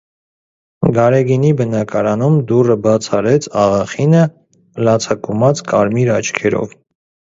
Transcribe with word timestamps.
Գարեգինի 0.95 1.51
բնակարանում 1.59 2.39
դուռը 2.53 2.79
բաց 2.87 3.11
արեց 3.21 3.51
աղախինը՝ 3.67 4.27
լացակումած 4.91 5.67
կարմիր 5.73 6.17
աչքերով: 6.21 6.81